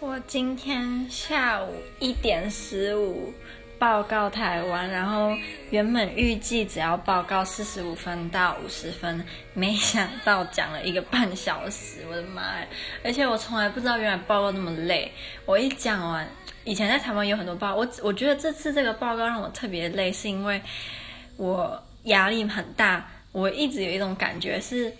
[0.00, 3.34] 我今天下午一点十五
[3.80, 5.36] 报告台湾，然后
[5.70, 9.24] 原本预计只要报告四十五分到五十分，
[9.54, 12.66] 没想到讲了一个半小时， 我的妈呀！
[13.02, 15.10] 而且我从来不知道原来报告那么累。
[15.44, 16.28] 我一讲完，
[16.62, 20.62] 以前在台湾有很多报告，我我觉得这次这个报告让我特别累，是因为
[21.36, 23.04] 我压力很大。
[23.32, 24.92] 我一直有一种感觉是，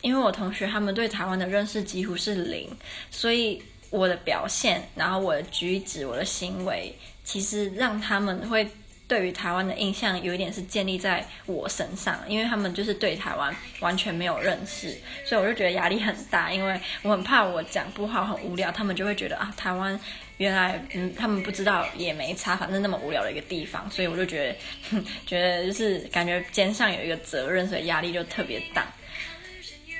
[0.00, 2.68] 因为我同学他们对台湾的认识几乎是零，
[3.08, 3.62] 所以。
[3.92, 8.66] 我的表现，然后我的举止，我的行为，其实让他们会
[9.06, 20.00] 对于台湾的印象有一点是建立在我身上，因为他们就是对台湾完全没有认识，所以我就觉得压力很大，因为我很怕我讲不好很无聊，他们就会觉得啊，台湾
[20.38, 24.56] 原来嗯，他们不知道也没差，反正那么无聊的一个地方，所以我就觉
[24.90, 28.90] 得，觉得就是感觉肩上有一个责任，所以压力就特别大。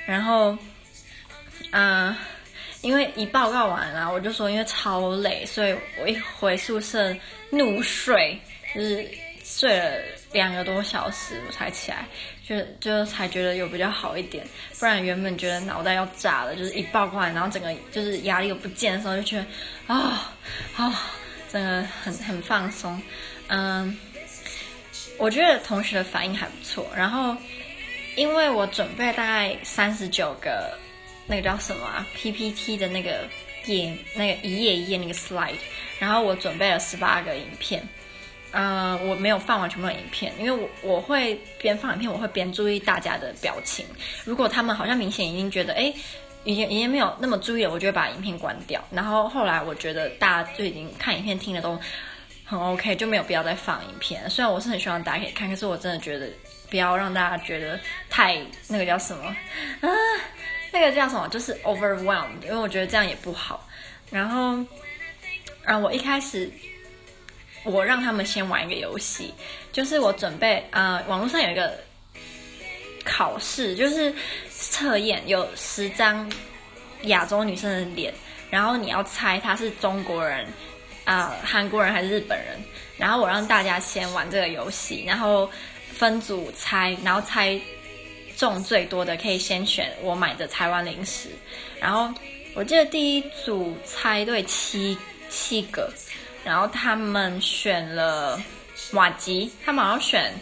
[0.05, 0.57] 然后，
[1.71, 2.13] 嗯、
[2.83, 7.15] 因为一报告完啊，我就说因为超累，所以我一回宿舍
[7.49, 8.37] 怒睡，
[8.75, 9.09] 就是
[9.41, 10.01] 睡了
[10.33, 12.05] 两个多小时我才起来，
[12.45, 14.45] 就就才觉得有比较好一点，
[14.79, 19.45] 不然原本觉得脑袋要炸了，就是一报告完，然后整个就是压力又不见的时候，就觉得
[19.87, 20.33] 啊啊、
[20.75, 20.93] 哦哦，
[21.49, 23.01] 整个很很放松。
[23.47, 23.97] 嗯，
[25.17, 27.33] 我觉得同学的反应还不错，然后
[28.17, 30.77] 因为我准备大概三十九个。
[31.25, 33.27] 那个叫什么啊？PPT 的那个
[33.65, 35.55] 页，那个一页一页那个 slide，
[35.99, 37.81] 然后我准备了十八个影片，
[38.51, 43.85] 嗯、我没有放完全部的影片，因为我我会边放影片，我会边注意大家的表情。
[44.25, 45.93] 如果他们好像明显已经觉得，哎，
[46.43, 48.83] 已经已经没有那么注意了，我就会把影片关掉。
[48.91, 51.79] 然后后来我觉得大家就已经看影片听的都
[52.43, 54.29] 很 OK，就没有必要再放影片。
[54.29, 56.27] 虽然我是很希望大家可以看，可是我真的觉得
[56.69, 57.79] 不要让大家觉得
[58.09, 59.23] 太那个叫什么
[59.79, 59.89] 啊。
[60.73, 61.27] 那个叫什么？
[61.29, 63.69] 就是 overwhelmed，因为我觉得这样也不好。
[64.09, 64.57] 然后，
[65.65, 66.51] 啊，我一开始
[67.63, 69.31] 我让他们先玩一个游戏，
[69.71, 71.77] 就是我准备啊、呃，网络上有一个
[73.05, 74.11] 考试，就是
[74.49, 76.27] 测验，有十张
[77.03, 78.11] 亚洲女生的脸，
[78.49, 80.47] 然后你要猜她是中国人
[81.05, 82.59] 啊、韩国人还是日本人。
[82.97, 85.47] 然后我让大家先玩这个游戏，然后
[85.93, 87.61] 分组猜，然后猜。
[88.35, 91.29] 中最多的可以先选我买的台湾零食，
[91.79, 92.13] 然后
[92.53, 94.97] 我记得第一组猜对七
[95.29, 95.91] 七个，
[96.43, 98.41] 然后他们选了
[98.91, 100.33] 麻糬，他们好像选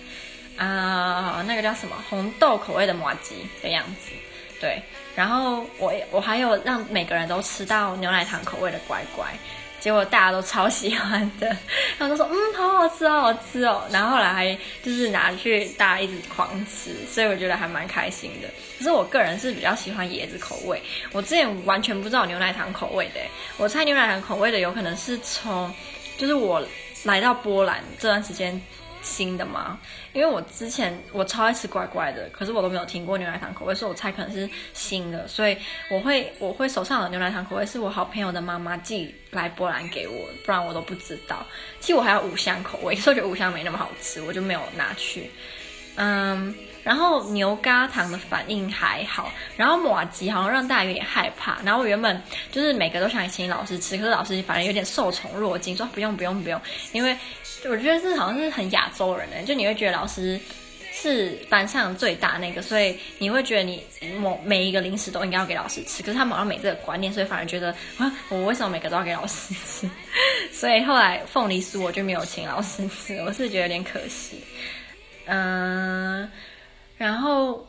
[0.57, 4.11] 啊、那个叫什么红豆口味的麻糬的样子，
[4.59, 4.81] 对，
[5.15, 9.25] 然后我我还有让每个人都吃到牛奶糖口味的乖乖。
[9.81, 11.57] 结果大家都超喜欢的，
[11.97, 13.81] 他们都说嗯，好好吃好，好吃哦。
[13.91, 18.47] 然后后来还就是拿去大家一直狂吃，所以我觉得还蛮开心的。
[18.77, 20.81] 可是我个人是比较喜欢椰子口味，
[21.11, 23.19] 我之前完全不知道牛奶糖口味的。
[23.57, 25.73] 我猜牛奶糖口味的有可能是从
[26.15, 26.63] 就是我
[27.03, 28.61] 来到波兰这段时间。
[29.01, 29.79] 新的吗？
[30.13, 35.27] 因为我之前我超爱吃怪怪的，可是我都没有听过牛奶糖口味，所以我猜可能是新的。
[35.27, 35.57] 所以
[35.89, 41.45] 我会我会手上的牛奶糖口味是我好朋友的妈妈寄来波兰给我，不然我都不知道。
[41.79, 45.29] 其实我还有五香口味，所以我觉得五香没那么好吃，我就没有拿去。
[45.95, 51.57] 嗯，然后牛轧糖的反应还好，然后马吉好像让大家有点害怕。
[51.63, 52.21] 然后我原本
[52.51, 56.61] 就是每个都想请老师吃，可是老师反而有点受宠若惊，说不用不用不用，
[56.91, 57.15] 因为。
[57.69, 60.39] 我觉得是好像是很亚洲人的，就你会觉得老师
[60.91, 63.83] 是班上最大那个，所以你会觉得你
[64.19, 66.01] 某每一个零食都应该要给老师吃。
[66.01, 67.69] 可是他们好像没这个观念，所以反而觉得
[67.99, 69.87] 啊，我为什么每个都要给老师吃？
[70.51, 74.43] 所以后来凤梨酥我就没有请老师吃，我是觉得有点可惜。
[75.25, 76.27] 嗯，
[77.01, 77.65] 然后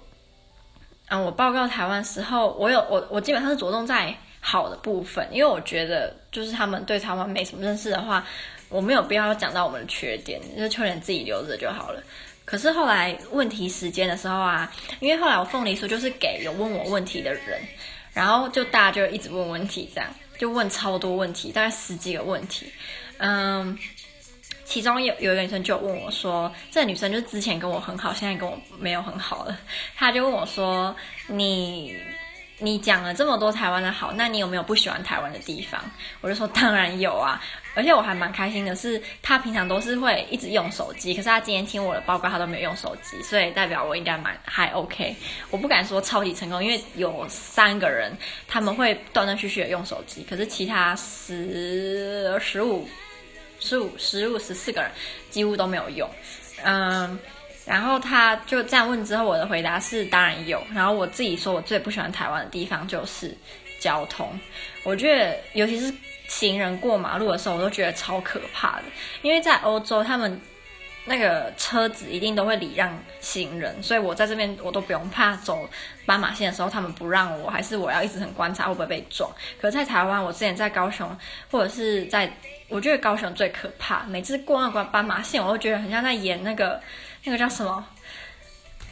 [1.08, 8.22] 嗯，我报告台湾时候，我有我我基本上是着重在好的部分，因为我觉得就是他们对台湾没什么认识的话。
[8.68, 12.02] 我没有必要讲到我们的缺点，就缺点自己留着就好了。
[12.46, 17.60] 可是后来问题时间的时候啊，因为后来我凤梨酥就是给有问我问题的人，
[18.14, 22.66] 然后就大家就一直问问题，这样就问超多问题，大概十几个问题。
[23.18, 23.78] 嗯，
[24.72, 29.54] 其中有有一个女生就问我说，这个女生就是之前跟我很好，现在跟我没有很好了。
[29.94, 30.96] 她就问我说，
[31.26, 31.94] 你。
[32.58, 35.80] 你讲了这么多台湾的好，那你有没有不喜欢台湾的地方？
[36.20, 37.42] 我就说当然有啊，
[37.74, 45.16] 而且我还蛮开心的是，她平常都是会一直用手机，可是她今天听我的报告，她都没有用手机，所以代表我应该蛮还 OK。
[45.50, 48.16] 我不敢说超级成功，因为有三个人
[48.46, 52.88] 他们会断断续续的用手机，可是其他十十五、
[53.62, 54.90] 十五、十五、十四个人
[55.30, 56.10] 几乎都没有用，
[56.64, 57.18] 嗯。
[57.64, 60.60] 然后他就这样问之后，我的回答是当然有。
[60.74, 63.32] 然后我自己说，我最不喜欢台湾的地方就是
[63.78, 64.28] 交通。
[64.82, 65.94] 我觉得，尤其是
[66.26, 68.82] 行人过马路的时候，我都觉得超可怕的，
[69.22, 70.40] 因为在欧洲他们。
[71.04, 75.68] 那个车子一定都会礼让行人，所以我在这边我都不用怕走
[76.06, 79.28] 斑马线的时候他们不让我，还是我要一直很观察会不会被撞。
[79.60, 81.16] 可是在台湾，我之前在高雄
[81.50, 82.32] 或者是在，
[82.68, 86.80] 我觉得高雄最可怕，每次过那关斑马线，我都觉得很像在演那个
[87.24, 87.84] 那个叫什么，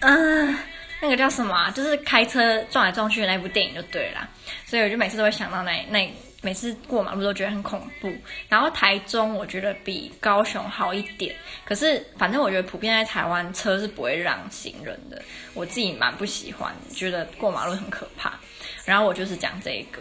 [0.01, 0.57] 嗯，
[1.01, 1.71] 那个叫什么？
[1.73, 4.29] 就是开车撞来撞去的那部电影就对了。
[4.67, 6.11] 所以我就每次都会想到那那。
[6.43, 8.11] 每次过马路都觉得很恐怖，
[8.49, 11.37] 然后台中我觉得比高雄好一点，
[11.67, 15.21] 可是反正我觉得普遍在台湾车是不会让行人的，
[15.53, 18.33] 我自己蛮不喜欢，觉得过马路很可怕，
[18.87, 20.01] 然后我就是讲这一个，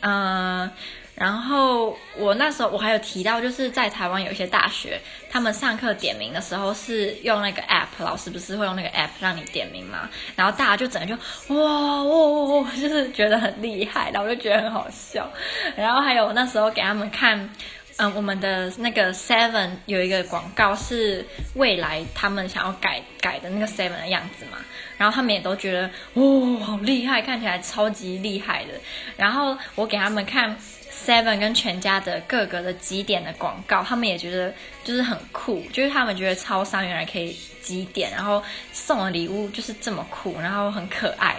[0.00, 0.70] 嗯、
[1.14, 4.98] 然后我那时候我还有提到，就是在台湾有一些大学，
[5.30, 10.08] 他们上课点名的时候是用那个 app，老师不是会用那个 app 让你点名吗？
[10.34, 15.30] 然后大家就整个就哇哇哇，就是觉得很厉害，然后我就觉得很好笑。
[15.76, 17.50] 然后还有那时候给他们看，
[17.98, 21.24] 嗯，我们的那个 Seven 有一个广告是
[21.54, 24.56] 未来他们想要改改的那个 Seven 的样子嘛，
[24.96, 28.70] 然后他们也都觉得哇好厉害，看起来超级厉害的。
[29.18, 30.56] 然后我给他们看。
[31.04, 34.54] Seven 跟全家的各个的几点的广告，他们也觉得
[34.84, 41.36] 就是很酷，就是他们觉得超商原来可以几点，然后送的礼物就是这么酷，然后很可爱，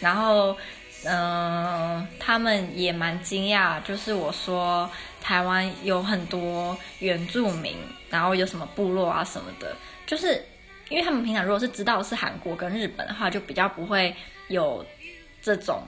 [0.00, 0.56] 然后
[1.04, 4.90] 嗯、他们也蛮惊讶，就是我说
[5.22, 7.76] 台湾有很多原住民，
[8.10, 9.74] 然后有什么部落啊什么的，
[10.04, 10.44] 就是
[10.88, 14.14] 因为他们平常如果是知道是韩国跟日本的话，就比较不会
[14.48, 14.84] 有
[15.40, 15.82] 这种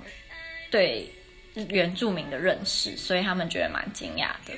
[0.71, 1.07] 对。
[1.71, 4.55] 原住民的认识，所以他们觉得蛮惊讶的，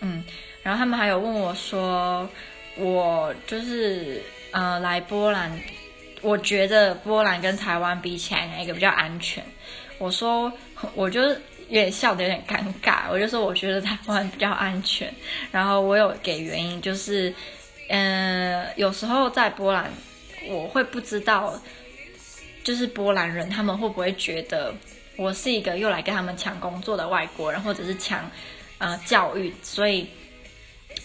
[0.00, 0.24] 嗯，
[0.62, 2.28] 然后他们还有问我说，
[2.76, 4.20] 我就是
[4.50, 5.56] 呃来波兰，
[6.20, 9.44] 我觉得波兰跟台湾比起来哪一个比较安全？
[9.98, 10.52] 我说，
[10.94, 11.36] 我就有
[11.68, 15.14] 点笑得有点尴尬，我就说我觉得台湾比较安全，
[15.52, 17.32] 然后我有给原因，就是
[17.88, 19.88] 嗯、有时候在波兰
[20.48, 21.56] 我会不知道，
[22.64, 24.74] 就是波兰人他们会不会觉得。
[25.16, 28.28] 我是一个又来跟他们抢工作的外国人，或者是抢，
[28.78, 30.08] 呃，教育，所以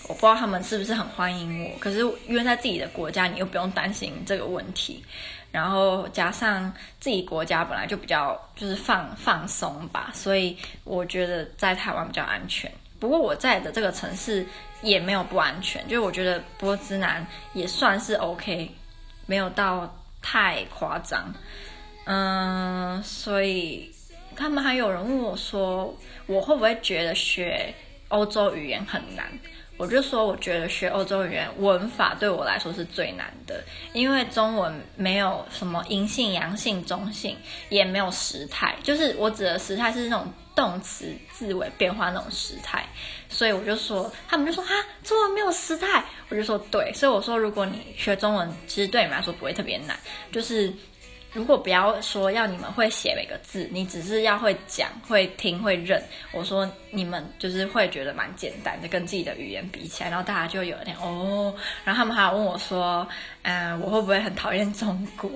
[0.07, 1.77] 我不知道他们是不是很欢迎我。
[1.77, 5.03] 可是因为在自己的国家，你又不用担心这个问题，
[5.51, 12.71] 然后加上自己国家本来就比较就是放放松吧，所以我觉得在台湾比较安全。
[12.99, 14.45] 不过我在的这个城市
[14.81, 18.71] 也没有不安全，就我觉得波兹南也算是 OK，
[19.25, 21.33] 没有到太夸张，
[22.05, 23.91] 嗯，所以。
[24.37, 25.97] 他们还有人问我说，
[26.27, 27.73] 我会不会觉得学
[28.09, 29.25] 欧洲语言很难？
[29.77, 33.63] 我就说，我觉得学欧洲语言文法对我来说是最难的，
[33.93, 37.35] 因为中文没有什么阴性、阳性、中性，
[37.69, 42.87] 也没有时态，就是我指的时态是那种动词字尾变化那种时态。
[43.29, 44.73] 所以我就说，他们就说哈，
[45.03, 46.91] 中文没有时态，我就说对。
[46.93, 49.97] 所以我说，如果你学中文，其实对你们来说不会特别难，
[50.31, 50.73] 就是。
[51.37, 56.03] 如果不要说要你们会写每个字，你只是要会讲、会听、会认。
[56.31, 61.53] 我说你们就是会觉得蛮简单的，跟自己的语言比起来，然后大家就有点哦。
[61.83, 63.07] 然后他们还问我说，
[63.43, 65.29] 嗯、我会不会很讨厌中国？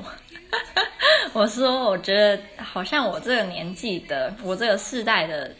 [1.33, 5.55] 我说我觉得好像我这个年纪的，我这个世代的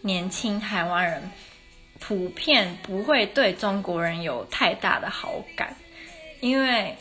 [0.00, 1.30] 年轻台湾人，
[2.00, 5.76] 普遍不会对中国人有太大的好感，
[6.40, 6.92] 因为。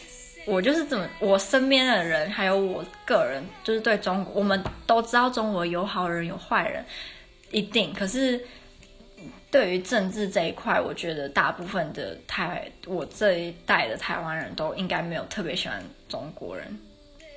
[0.46, 6.86] 我就是这么，我身边的人还有我个人，就是对中国，我们都知道中国有好人有坏人，
[7.50, 7.92] 一定。
[7.92, 8.40] 可是
[9.50, 16.80] 对于政治这一块，我觉得大部分的台，我这一代的台湾人都应该没有特别喜欢中国人。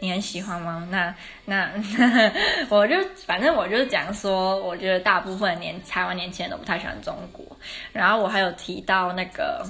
[0.01, 0.87] 你很喜欢吗？
[0.93, 1.15] 那
[1.47, 1.73] 那
[2.69, 2.95] 我就
[3.27, 7.45] 反正我就是讲说，我觉得大部分年台湾年轻人都不太喜欢中国。
[7.93, 9.65] 然后我还有提到那个。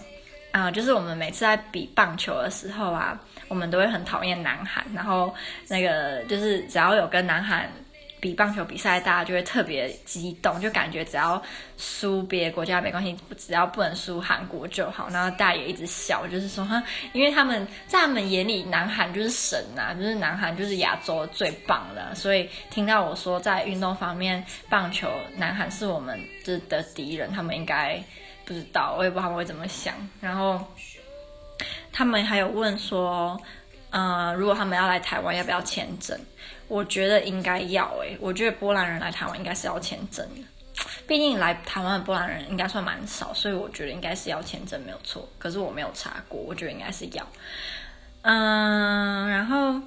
[0.59, 4.85] 啊、就是我们每次在比棒球的时候啊，我们都会很讨厌南韩。
[4.95, 5.35] 然后
[5.69, 7.71] 那个就是只要有跟南韩
[8.21, 11.41] 比棒球比赛，大家就会特别激动，就感觉只要
[11.77, 15.09] 输别的国家没关系，只要不能输韩国就好。
[15.11, 16.67] 然后大家也一直笑，就是说，
[17.13, 22.15] 因为他们在他们眼里，南韩就是神呐，就是南韩就是亚洲最棒的。
[22.15, 28.03] 所以听到我说在运动方面，棒球南韩是我们就是的敌人，他们应该。
[28.49, 29.95] 不知道，我也不知道他们会怎么想。
[30.23, 30.59] 然后
[31.93, 33.39] 他们还有问说，
[33.91, 36.19] 呃，如果他们要来台湾，要不要签证？
[36.67, 40.41] 我觉得应该要诶、欸，我觉得波兰人来台湾应该是要签证的，
[41.07, 45.29] 毕竟来台湾的波兰人应该算蛮少，所以我觉得应该是要签证没有错。
[45.39, 47.27] 可是我没有查过，我觉得应该是要。
[48.23, 49.79] 嗯、呃，然后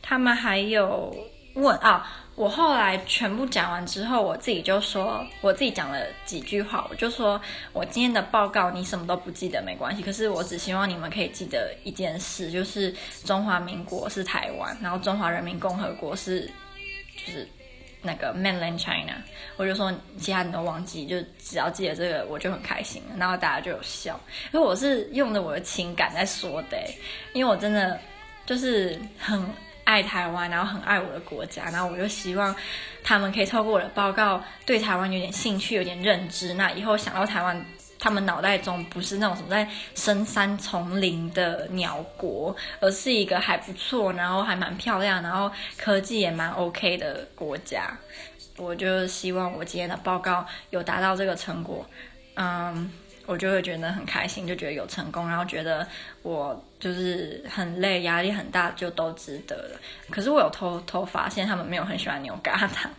[0.00, 1.14] 他们还有
[1.52, 2.24] 问啊。
[2.38, 7.40] 我后来全部讲完之后，我自己就说，我自己讲了几句话，我就说
[7.72, 16.42] 我今天的报告你什么都不记得没关系，可是我只希望你们可以记得一件事，就是中华民国是台湾，然后中华人民共和国是
[17.16, 17.44] 就是
[18.02, 19.16] 那个 Mainland China。
[19.56, 23.02] 我就说其他你都忘记，就只要记得这个我就很开心。
[23.16, 24.18] 然后大家就有笑，
[24.52, 26.78] 因为我是用的我的情感在说的，
[27.32, 27.98] 因为我真的
[28.46, 29.44] 就是很。
[29.88, 32.54] 爱台湾，然后很爱我的国家，然后我就希望
[33.02, 36.52] 他们可以透过我的报告对台湾有点兴趣，有点认知。
[36.52, 37.64] 那以后想到台湾，
[37.98, 47.96] 他们脑袋中不是那种什么在深山丛林的鸟国，而是一个还不错，然后还蛮漂亮，然后科技也蛮 OK 的国家。
[48.58, 51.86] 我就希望我今天的报告有达到这个成果，
[52.34, 52.92] 嗯。
[53.28, 55.86] 我就会觉得很开心，就觉得有成功，然后觉得
[56.22, 59.80] 我就是很累，压力很大，就都值得了。
[60.08, 62.90] 可是我有偷偷发现，他们没有很喜欢牛轧糖。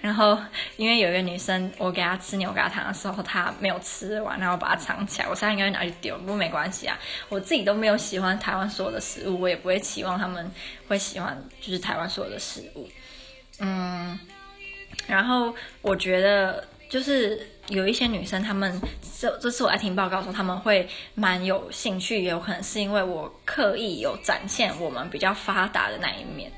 [0.00, 0.36] 然后
[0.76, 5.28] 因为有一个女生，我给她吃牛轧糖的时候，她没有吃完，然后把它藏起来。
[5.28, 6.98] 我现在应该会拿去丢，不过没关系啊。
[7.28, 10.50] 我自己都没有喜欢台湾所有的食物，我也不会期望他们
[10.88, 12.88] 会喜欢，就是台湾所有的食物。
[13.60, 14.18] 嗯，
[15.06, 16.66] 然后我觉得。
[16.90, 18.78] 就是有一些女生，她们
[19.18, 26.50] 这这次我在听报告的时候，她们会蛮有兴趣，也有可能是因为我刻意有展现我们比较发达的那一面，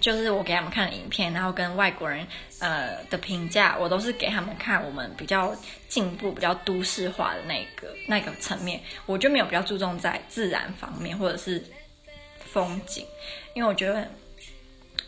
[0.00, 2.24] 就是我给他们看的影片，然后跟外国人
[2.60, 5.52] 呃的评价，我都是给他们看我们比较
[5.88, 11.60] 进步、比较都市化的那个那个层面，我就没有比较注重在自然方面或者是
[12.38, 13.04] 风景，
[13.54, 14.08] 因为我觉得。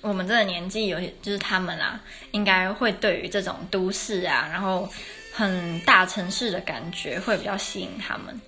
[0.03, 1.99] 我们这个年纪有些就是他们啊，
[2.33, 4.89] 应该会对于这种都市啊，然后
[5.33, 8.39] 很大城市的感觉会比较吸引他们。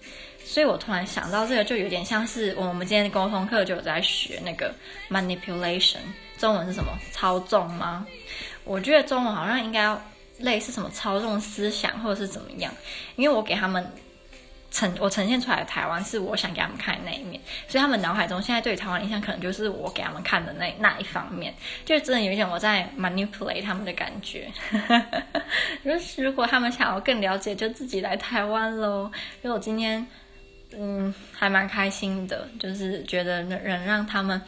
[0.44, 4.74] 所以我突然想到这个，就有点像是我们今天的沟通课就有在学那个
[5.08, 5.98] manipulation，
[6.36, 6.90] 中文是什么？
[7.12, 8.06] 操纵吗？
[8.64, 10.02] 我觉得中文好像应该要
[10.38, 12.70] 类似什么操纵思想或者是怎么样，
[13.16, 13.90] 因为我给他们。
[14.74, 21.54] 呈我呈现出来的台湾是我想给他们看的那一面，所以他们脑海中现在对台湾印象可能就是我给他们看的那那一方面，
[21.84, 24.50] 就真的有一点我在 manipulate 他们的感觉。
[26.18, 29.08] 如果他们想要更了解，就自己来台湾喽。
[29.42, 30.04] 因为我今天
[30.76, 34.42] 嗯还蛮开心的，就是觉得能让他们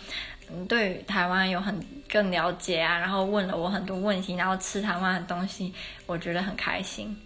[0.68, 1.80] 对台湾有很
[2.10, 5.72] 更了解啊，然后问了我很多问题，然后吃台湾的东西，
[6.06, 7.16] 我觉得很开心。